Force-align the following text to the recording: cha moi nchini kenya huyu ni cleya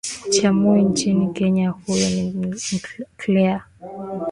cha 0.29 0.53
moi 0.53 0.81
nchini 0.85 1.33
kenya 1.33 1.69
huyu 1.69 2.09
ni 2.09 2.53
cleya 3.17 3.63